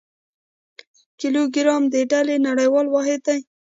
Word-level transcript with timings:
کیلوګرام 1.19 1.83
د 1.93 1.95
ډلي 2.11 2.37
نړیوال 2.47 2.87
واحد 2.89 3.19
دی. 3.27 3.39